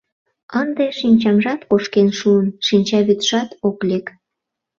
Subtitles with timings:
[0.61, 4.05] Ынде шинчамжат кошкен шуын, шинчавӱдшат ок лек.